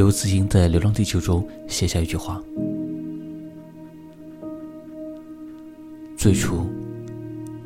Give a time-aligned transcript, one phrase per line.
[0.00, 2.42] 刘慈欣在《流浪地球》中写下一句话
[6.16, 6.64] ：“最初，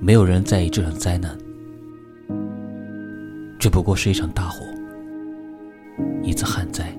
[0.01, 1.39] 没有人在意这场灾难，
[3.57, 4.67] 这不过是一场大火，
[6.25, 6.93] 一次旱灾，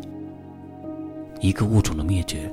[1.42, 2.50] 一个物种的灭绝，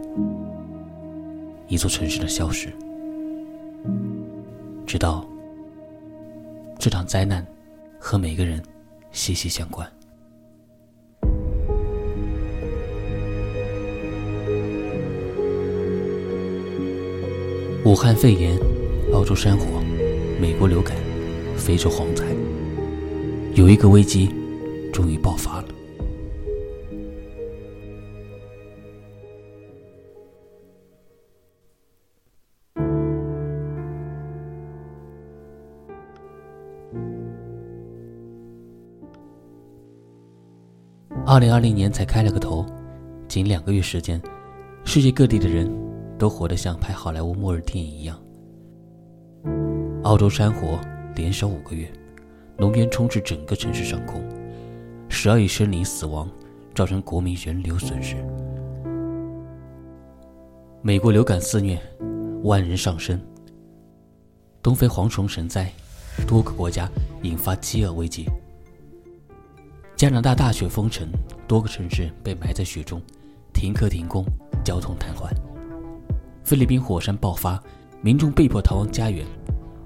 [1.69, 2.69] 一座城市的消失。
[4.85, 5.25] 直到
[6.81, 7.47] 这场灾难
[8.01, 8.61] 和每个人
[9.13, 9.89] 息息相关。”
[17.93, 18.59] 武汉肺炎、
[19.13, 19.67] 澳洲山火、
[20.41, 20.97] 美国流感、
[21.59, 22.25] 非洲蝗灾，
[23.53, 24.31] 有一个危机
[24.91, 25.69] 终于爆发了。
[41.27, 42.65] 二零二零年才开了个头，
[43.29, 44.19] 仅两个月时间，
[44.83, 45.92] 世界各地的人。
[46.23, 48.17] 都活得像拍好莱坞末日电影一样。
[50.05, 50.79] 澳洲山火
[51.17, 51.91] 连烧五个月，
[52.57, 54.23] 浓烟充斥整个城市上空，
[55.09, 56.31] 十二亿生灵死亡，
[56.77, 58.15] 造成国民人流损失。
[60.81, 61.77] 美国流感肆虐，
[62.45, 63.21] 万人丧生。
[64.63, 65.73] 东非蝗虫神灾，
[66.25, 66.89] 多个国家
[67.23, 68.27] 引发饥饿危机。
[69.97, 71.09] 加拿大大雪封城，
[71.49, 73.03] 多个城市被埋在雪中，
[73.53, 74.25] 停课停工，
[74.65, 75.29] 交通瘫痪。
[76.45, 77.63] 菲律宾火山爆发，
[78.01, 79.25] 民众被迫逃亡家园；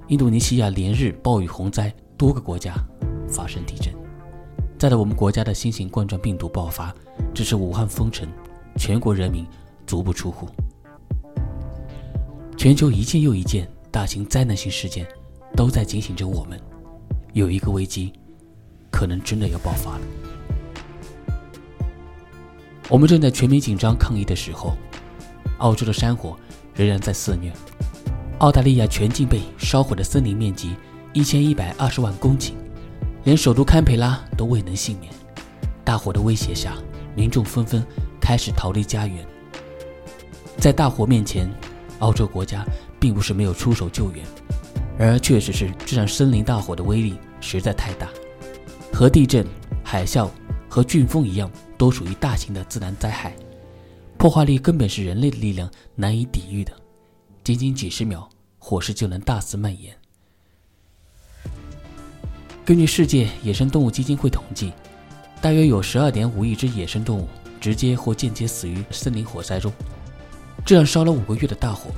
[0.09, 2.75] 印度尼西亚连日暴雨洪灾，多个国家
[3.29, 3.95] 发生地震。
[4.79, 6.95] 再到我们国家的新型冠状病毒爆发，
[7.35, 8.27] 致使武汉封城，
[8.77, 9.47] 全国人民
[9.87, 10.49] 足不出户。
[12.57, 15.07] 全球一件又一件大型灾难性事件，
[15.55, 16.59] 都在警醒着我们：
[17.35, 18.13] 有一个危机，
[18.91, 20.01] 可能真的要爆发了。
[22.89, 24.75] 我们正在全民紧张抗疫的时候，
[25.59, 26.35] 澳洲的山火。
[26.77, 27.51] 仍然在肆虐，
[28.39, 30.77] 澳大利亚全境被烧毁的森林面积
[31.15, 32.53] 一千一百二十万公顷，
[33.25, 35.11] 连首都堪培拉都未能幸免。
[35.83, 36.75] 大火的威胁下，
[37.15, 37.83] 民众纷纷
[38.21, 39.27] 开始逃离家园。
[40.59, 41.51] 在大火面前，
[42.01, 42.63] 澳洲国家
[43.01, 44.23] 并不是没有出手救援，
[44.99, 48.09] 然而确实是这场森林大火的威力实在太大，
[48.93, 49.47] 和地震、
[49.83, 50.29] 海啸
[50.69, 53.35] 和飓风一样，都属于大型的自然灾害。
[54.27, 56.73] 破坏力根本是人类的力量难以抵御的，
[57.45, 58.29] 仅仅几十秒，
[58.59, 59.97] 火势就能大肆蔓延。
[62.65, 64.73] 根据世界野生动物基金会统计，
[65.41, 67.29] 大约有十二点五亿只野生动物
[67.61, 69.73] 直接或间接死于森林火灾中。
[70.65, 71.93] 这样烧了五个月的大火，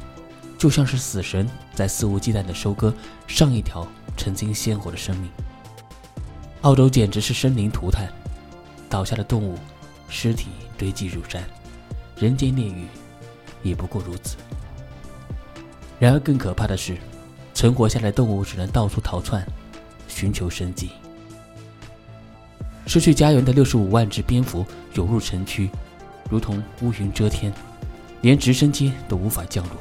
[0.58, 2.92] 就像是死神在肆无忌惮地收割
[3.26, 5.30] 上一条曾经鲜活的生命。
[6.60, 8.06] 澳洲简直是生灵涂炭，
[8.86, 9.56] 倒下的动物
[10.10, 11.42] 尸体堆积如山。
[12.20, 12.86] 人间炼狱，
[13.62, 14.36] 也不过如此。
[16.00, 16.96] 然而，更可怕的是，
[17.54, 19.46] 存活下来的动物只能到处逃窜，
[20.08, 20.90] 寻求生计。
[22.86, 24.64] 失去家园的六十五万只蝙蝠
[24.94, 25.70] 涌入城区，
[26.28, 27.52] 如同乌云遮天，
[28.22, 29.76] 连直升机都无法降落，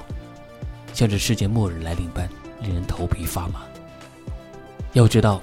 [0.94, 2.30] 像是世界末日来临般，
[2.62, 3.62] 令人头皮发麻。
[4.94, 5.42] 要知道，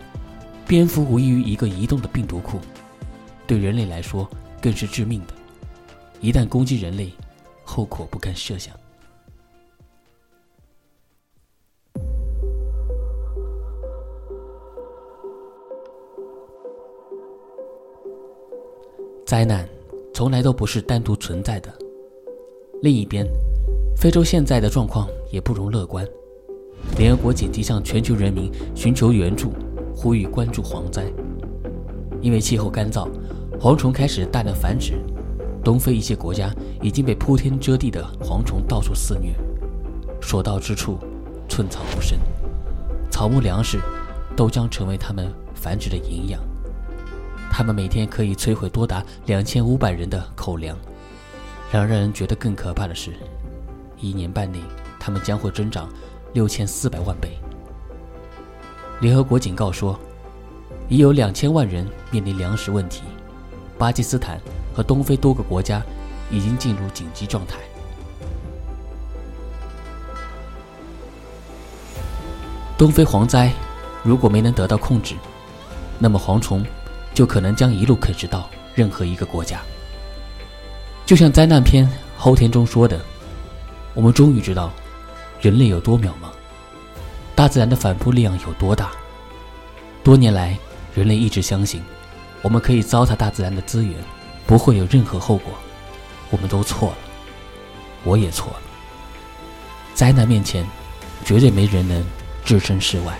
[0.67, 2.61] 蝙蝠无异于一个移动的病毒库，
[3.47, 4.29] 对人类来说
[4.61, 5.35] 更是致命的。
[6.21, 7.13] 一旦攻击人类，
[7.65, 8.75] 后果不堪设想。
[19.27, 19.69] 灾难
[20.13, 21.73] 从来都不是单独存在的。
[22.83, 23.27] 另一边，
[23.97, 26.07] 非洲现在的状况也不容乐观。
[26.99, 29.53] 联合国紧急向全球人民寻求援助，
[29.97, 31.05] 呼吁关注蝗灾。
[32.21, 33.09] 因为气候干燥，
[33.59, 34.95] 蝗虫开始大量繁殖。
[35.65, 39.35] 东非一些国家已经被铺天遮地的蝗虫到处肆虐，
[40.21, 40.99] 所到之处，
[41.49, 42.19] 寸草不生，
[43.11, 43.81] 草木粮食
[44.37, 46.41] 都将成为它们繁殖的营养。
[47.51, 50.77] 它们每天可以摧毁多达两千五百人的口粮。
[51.73, 53.13] 然而，让人觉得更可怕的是，
[53.99, 54.61] 一年半内，
[55.01, 55.89] 它们将会增长
[56.35, 57.39] 六千四百万倍。
[59.01, 59.99] 联合国警告说，
[60.89, 63.03] 已有两千万人面临粮食问题。
[63.79, 64.39] 巴基斯坦。
[64.75, 65.81] 和东非多个国家
[66.31, 67.57] 已经进入紧急状态。
[72.77, 73.53] 东非蝗灾
[74.03, 75.15] 如果没能得到控制，
[75.99, 76.67] 那么蝗虫
[77.15, 79.61] 就可能将一路啃食到任何一个国家。
[81.07, 81.87] 就像灾难片
[82.19, 83.01] 《后天》中说的
[83.95, 84.73] ：“我们终于知道
[85.41, 86.33] 人类有多渺茫，
[87.37, 88.91] 大自然的反扑力量有多大。
[90.03, 90.59] 多年来，
[90.95, 91.81] 人类一直相信
[92.43, 93.95] 我们可以糟蹋大自然的资源。”
[94.47, 95.53] 不会有任何后果。
[96.31, 96.97] 我们都错了，
[98.03, 98.63] 我也错了。
[99.95, 100.67] 灾难面前，
[101.25, 102.05] 绝对没人能
[102.45, 103.17] 置身事外。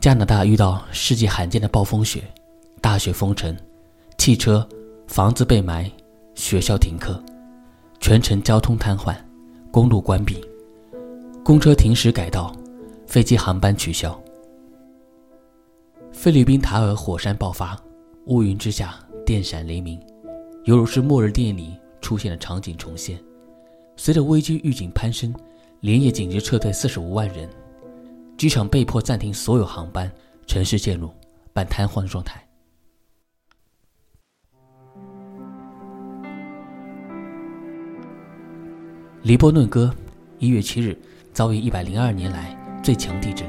[0.00, 2.24] 加拿大遇到世纪罕见的暴风雪，
[2.80, 3.56] 大雪封城，
[4.22, 4.64] 汽车、
[5.08, 5.90] 房子被埋，
[6.36, 7.20] 学校停课，
[7.98, 9.16] 全城交通瘫痪，
[9.72, 10.40] 公路关闭，
[11.44, 12.54] 公车停驶改道，
[13.04, 14.16] 飞机航班取消。
[16.12, 17.76] 菲律宾塔尔火山爆发，
[18.26, 18.96] 乌云之下
[19.26, 20.00] 电闪雷鸣，
[20.66, 23.18] 犹如是末日电影里出现的场景重现。
[23.96, 25.34] 随着危机预警攀升，
[25.80, 27.50] 连夜紧急撤退四十五万人。
[28.38, 30.08] 机场被迫暂停所有航班，
[30.46, 31.10] 城市陷入
[31.52, 32.40] 半瘫痪状态。
[39.22, 39.94] 黎波嫩哥
[40.40, 40.98] 一月七日
[41.32, 43.46] 遭遇一百零二年来最强地震，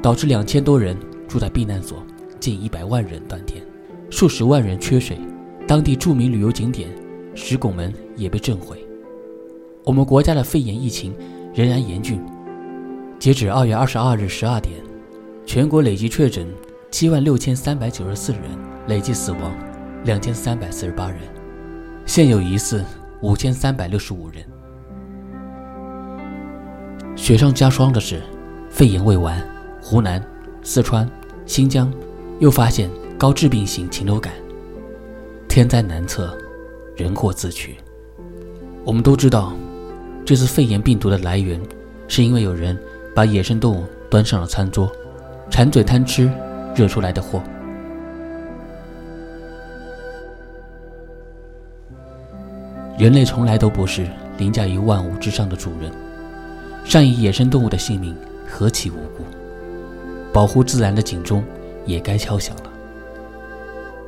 [0.00, 0.96] 导致两千多人
[1.28, 2.02] 住在避难所，
[2.40, 3.62] 近一百万人断电，
[4.08, 5.18] 数十万人缺水，
[5.66, 6.88] 当地著名旅游景点
[7.34, 8.82] 石拱门也被震毁。
[9.84, 11.14] 我们国家的肺炎疫情
[11.54, 12.18] 仍然严峻。
[13.18, 14.80] 截止二月二十二日十二点，
[15.44, 16.48] 全国累计确诊
[16.90, 18.42] 七万六千三百九十四人，
[18.86, 19.54] 累计死亡
[20.06, 21.20] 两千三百四十八人，
[22.06, 22.82] 现有疑似
[23.20, 24.42] 五千三百六十五人。
[27.18, 28.22] 雪上加霜的是，
[28.70, 29.44] 肺炎未完，
[29.82, 30.22] 湖南、
[30.62, 31.06] 四川、
[31.44, 31.92] 新疆
[32.38, 32.88] 又发现
[33.18, 34.32] 高致病性禽流感。
[35.48, 36.32] 天灾难测，
[36.96, 37.76] 人祸自取。
[38.84, 39.52] 我们都知道，
[40.24, 41.60] 这次肺炎病毒的来源，
[42.06, 42.78] 是因为有人。
[43.14, 44.88] 把野生动物端上了餐桌，
[45.50, 46.30] 馋嘴贪吃，
[46.72, 47.42] 惹出来的祸。
[52.96, 54.06] 人类从来都不是
[54.36, 55.90] 凌驾于万物之上的主人，
[56.88, 58.16] 善以野生动物的性命
[58.48, 59.22] 何其无辜，
[60.32, 61.44] 保护自然的警钟
[61.84, 62.72] 也该敲响了。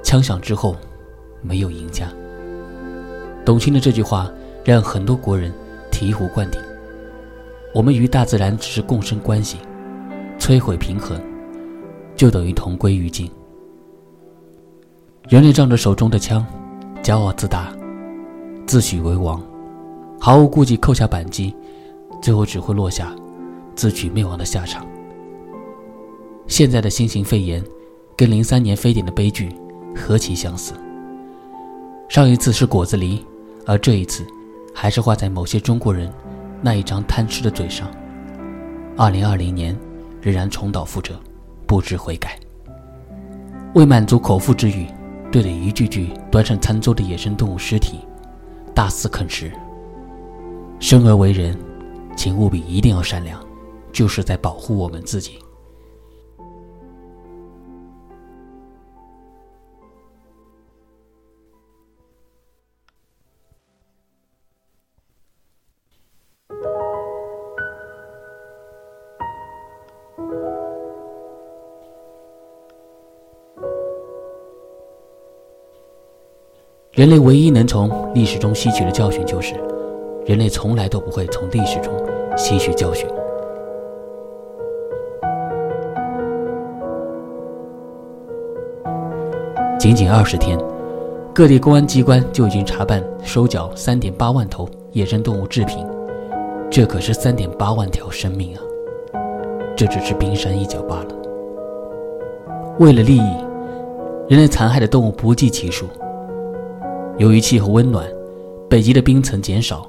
[0.03, 0.75] 枪响之后，
[1.43, 2.07] 没有赢家。
[3.45, 4.33] 董卿的这句话
[4.65, 5.53] 让很多国人
[5.93, 6.59] 醍醐灌顶。
[7.75, 9.59] 我们与大自然只是共生关系，
[10.39, 11.21] 摧毁平衡，
[12.17, 13.31] 就等于同归于尽。
[15.29, 16.47] 人类仗着手中的枪，
[17.03, 17.71] 骄傲自大，
[18.67, 19.39] 自诩为王，
[20.19, 21.55] 毫无顾忌扣下扳机，
[22.21, 23.15] 最后只会落下
[23.75, 24.87] 自取灭亡的下场。
[26.47, 27.65] 现在的新型肺炎，
[28.17, 29.55] 跟零三年非典的悲剧
[29.95, 30.75] 何其相似。
[32.09, 33.21] 上一次是果子狸，
[33.67, 34.27] 而这一次，
[34.75, 36.13] 还是画在某些中国人。
[36.63, 37.89] 那一张贪吃的嘴上，
[38.97, 39.75] 二零二零年
[40.21, 41.19] 仍然重蹈覆辙，
[41.67, 42.39] 不知悔改。
[43.75, 44.87] 为满足口腹之欲，
[45.31, 48.01] 对着一具具端上餐桌的野生动物尸体
[48.75, 49.51] 大肆啃食。
[50.81, 51.57] 生而为人，
[52.23, 53.43] 请务必一定要善良，
[53.95, 55.39] 就是在保护我们自己。
[76.93, 79.55] 人类唯一能从历史中吸取的教训就是，
[80.27, 81.91] 人类从来都不会从历史中
[82.37, 83.09] 吸取教训。
[89.79, 90.59] 仅仅二十天，
[91.35, 95.87] 各地公安机关就已经查办收缴三点八万头野生动物制品，
[96.71, 98.63] 这可是三点八万条生命啊！
[99.75, 101.07] 这只是冰山一角罢了。
[102.79, 103.35] 为了利益，
[104.29, 105.87] 人类残害的动物不计其数。
[107.17, 108.07] 由于气候温暖，
[108.69, 109.87] 北极的冰层减少，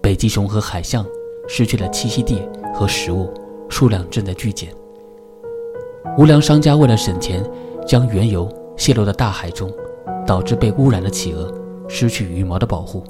[0.00, 1.04] 北极熊和海象
[1.46, 3.32] 失去了栖息地和食物，
[3.68, 4.68] 数量正在剧减。
[6.18, 7.44] 无良商家为了省钱，
[7.86, 9.72] 将原油泄露到大海中，
[10.26, 11.52] 导致被污染的企鹅
[11.88, 13.02] 失去羽毛的保护，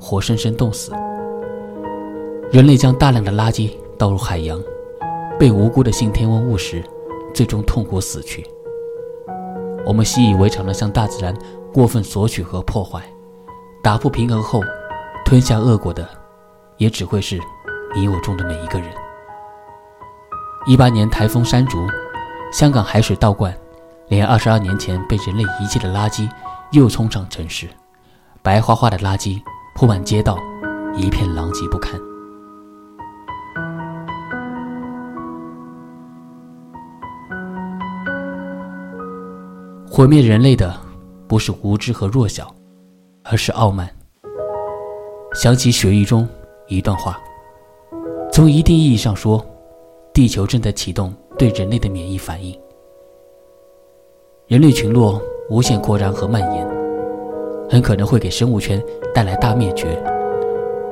[0.00, 0.92] 活生生冻死。
[2.50, 4.62] 人类将大量的垃圾倒入海洋，
[5.38, 6.82] 被无辜的信天翁误食，
[7.34, 8.46] 最终痛苦死去。
[9.86, 11.34] 我们习以为常的向大自然。
[11.72, 13.02] 过分索取和破坏，
[13.82, 14.60] 打破平衡后，
[15.24, 16.08] 吞下恶果的，
[16.76, 17.36] 也只会是
[17.94, 18.88] 你我中的每一个人。
[20.66, 21.86] 一八年台风山竹，
[22.52, 23.54] 香港海水倒灌，
[24.08, 26.28] 连二十二年前被人类遗弃的垃圾
[26.72, 27.68] 又冲上城市，
[28.42, 29.42] 白花花的垃圾
[29.74, 30.38] 铺满街道，
[30.96, 32.00] 一片狼藉不堪。
[39.90, 40.82] 毁灭人类的。
[41.26, 42.54] 不是无知和弱小，
[43.24, 43.88] 而是傲慢。
[45.32, 46.28] 想起血域中
[46.68, 47.18] 一段话：
[48.34, 49.40] 从一定意义上说，
[50.12, 52.52] 地球正在启动对人类的免疫反应。
[54.48, 56.68] 人类群落无限扩张和蔓延，
[57.70, 58.82] 很可能会给生物圈
[59.14, 59.96] 带来大灭绝。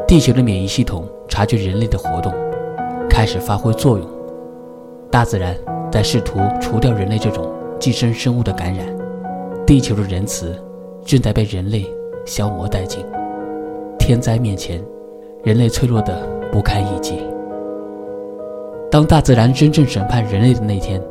[0.06, 2.32] 地球的免疫系统察觉人类的活动，
[3.10, 4.08] 开始发挥作用。
[5.10, 5.58] 大自然
[5.90, 8.86] 在试图除掉人类这种寄生生物的感染。
[9.66, 10.56] 地球的仁慈
[11.04, 11.84] 正在被人类
[12.24, 13.04] 消磨殆尽。
[13.98, 14.80] 天灾面前，
[15.42, 17.18] 人类脆弱的不堪一击。
[18.92, 21.02] 当大自然真正审判人类的那天，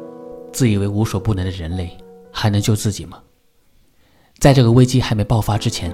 [0.53, 1.89] 自以为无所不能的人类。
[2.31, 3.17] 还能救自己吗？
[4.37, 5.91] 在这个危机还没爆发之前，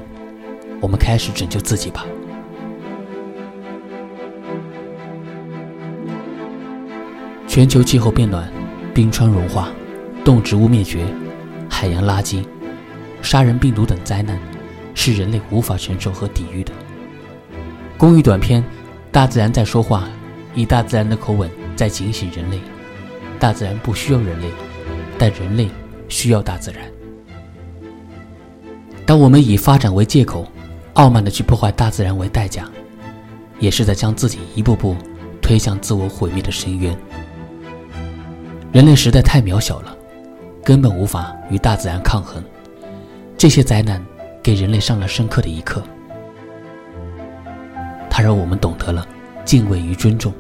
[0.82, 2.06] 我们开始拯救自己吧。
[7.48, 8.52] 全球气候变暖，
[8.94, 9.70] 冰川融化，
[10.26, 11.06] 动植物灭绝，
[11.70, 12.46] 海洋垃圾，
[13.22, 14.38] 杀人病毒等灾难，
[14.94, 16.74] 是人类无法承受和抵御的。
[17.98, 18.62] 公益短片
[19.10, 20.02] 《大自然在说话》，
[20.54, 22.60] 以大自然的口吻在警醒人类：
[23.40, 24.50] 大自然不需要人类，
[25.18, 25.70] 但人类。
[26.10, 26.90] 需要大自然。
[29.06, 30.48] 当我们以发展为借口，
[30.94, 32.64] 傲慢的去破坏大自然为代价，
[33.60, 34.96] 也是在将自己一步步
[35.42, 36.98] 推向自我毁灭的深渊。
[38.72, 39.94] 人类实在太渺小了，
[40.64, 42.42] 根本无法与大自然抗衡。
[43.38, 44.02] 这些灾难
[44.42, 45.84] 给人类上了深刻的一课，
[48.10, 49.06] 它让我们懂得了
[49.44, 50.32] 敬畏与尊重，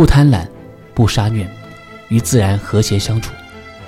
[0.00, 0.48] 不贪婪，
[0.94, 1.46] 不杀虐，
[2.08, 3.34] 与自然和谐相处。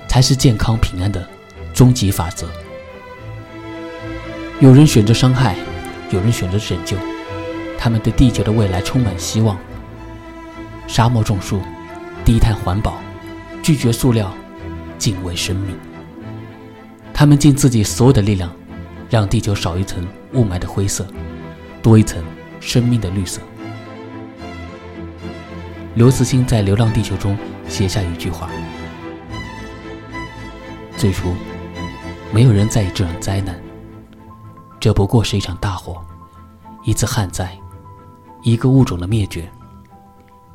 [0.07, 1.27] 才是健康平安的
[1.73, 2.47] 终极法则。
[4.61, 5.57] 有人选择伤害，
[6.11, 6.99] 有人选择拯救，
[7.79, 9.57] 他们对地球的未来充满希望。
[10.87, 11.63] 沙漠种树，
[12.27, 13.01] 低碳环保，
[13.63, 14.31] 拒绝塑料，
[14.99, 15.75] 敬畏生命。
[17.15, 18.55] 他们尽自己所有的力量，
[19.09, 21.07] 让地球少一层雾霾的灰色，
[21.81, 22.23] 多一层
[22.61, 23.41] 生命的绿色。
[25.95, 27.37] 刘慈欣在《流浪地球》中
[27.69, 28.49] 写下一句话。
[30.97, 31.35] 最初，
[32.33, 33.61] 没有人在意这场灾难。
[34.81, 36.03] 这不过是一场大火，
[36.83, 37.55] 一次旱灾，
[38.43, 39.47] 一个物种的灭绝，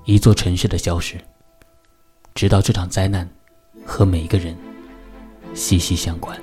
[0.06, 1.22] 一座城市的消失。
[2.34, 3.29] 直到这场灾难
[3.86, 4.58] 和每一个人
[5.53, 6.36] 息息相关。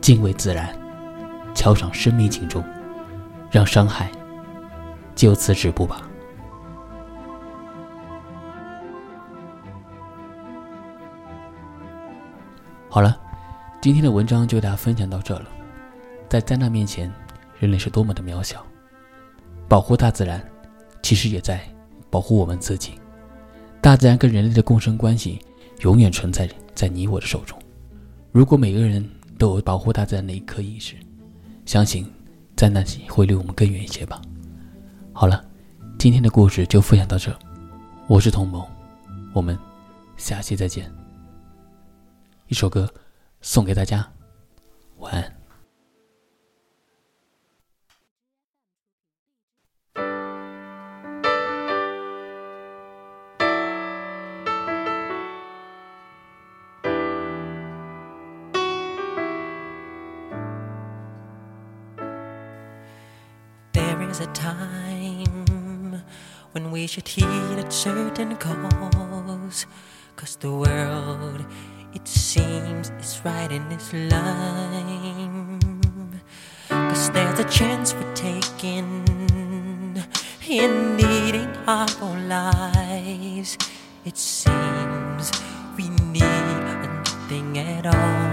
[0.00, 0.78] 敬畏自然，
[1.56, 2.62] 敲响生命警钟，
[3.50, 4.10] 让伤害
[5.16, 6.08] 就此止步吧。
[12.88, 13.18] 好了，
[13.82, 15.46] 今天的文章就给大家分享到这了。
[16.28, 17.12] 在灾难面前，
[17.58, 18.64] 人类是多么的渺小。
[19.68, 20.42] 保护大自然，
[21.02, 21.60] 其实也在
[22.10, 22.92] 保护我们自己。
[23.80, 25.40] 大自然跟人类的共生关系，
[25.80, 27.58] 永远存在在你我的手中。
[28.32, 29.06] 如果每个人
[29.38, 30.94] 都有保护大自然的一颗意识，
[31.64, 32.10] 相信
[32.56, 34.20] 灾难会离我们更远一些吧。
[35.18, 35.42] 好了，
[35.98, 37.34] 今天的故事就分享到这。
[38.06, 38.62] 我是同盟，
[39.32, 39.58] 我们
[40.18, 40.92] 下期再见。
[42.48, 42.86] 一首歌
[43.40, 44.06] 送给大家，
[44.98, 45.35] 晚安。
[66.86, 69.66] We should heed a certain cause,
[70.14, 71.44] cause the world
[71.92, 75.58] it seems is right in its line.
[76.68, 79.04] Cause there's a chance we're taking
[80.48, 83.58] in needing our own lives.
[84.04, 85.32] It seems
[85.76, 88.25] we need nothing at all.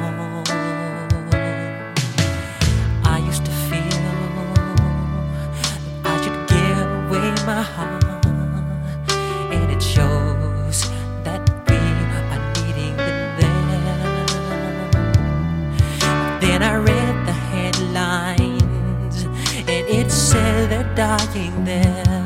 [20.74, 22.23] They're dying there.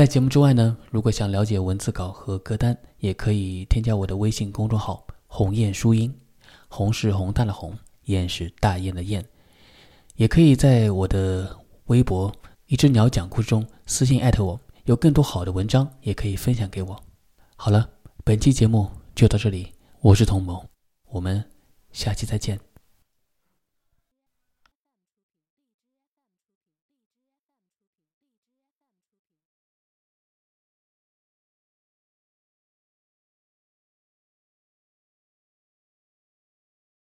[0.00, 6.10] 在节目之外呢，如果想了解文字稿和歌单，也可以添加我的微信公众号“鸿雁书音”，
[6.68, 9.22] 鸿是红大的鸿，雁是大雁的雁。
[10.16, 11.54] 也可以在我的
[11.88, 12.34] 微博
[12.68, 16.98] “一只鸟讲故事”中私信艾特我，有更多好的文章也可以分享给我。
[17.56, 17.86] 好了，
[18.24, 20.64] 本期节目就到这里，我是童萌，
[21.10, 21.44] 我们
[21.92, 22.69] 下期再见。